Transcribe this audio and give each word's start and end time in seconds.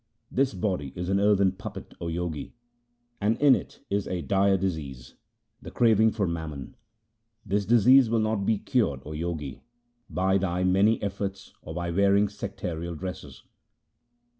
This 0.31 0.55
body 0.55 0.93
is 0.95 1.09
an 1.09 1.19
earthen 1.19 1.51
puppet, 1.51 1.93
O 2.01 2.09
Jogi, 2.09 2.53
and 3.21 3.39
in 3.39 3.53
it 3.53 3.81
is 3.91 4.07
a 4.07 4.23
dire 4.23 4.57
disease— 4.57 5.13
the 5.61 5.69
craving 5.69 6.09
for 6.09 6.27
mammon. 6.27 6.75
This 7.45 7.67
disease 7.67 8.09
will 8.09 8.17
not 8.17 8.43
be 8.43 8.57
cured, 8.57 9.01
O 9.05 9.13
Jogi, 9.15 9.61
by 10.09 10.39
thy 10.39 10.63
many 10.63 10.99
efforts 11.03 11.53
or 11.61 11.75
by 11.75 11.91
wearing 11.91 12.29
sectarial 12.29 12.97
dresses. 12.97 13.43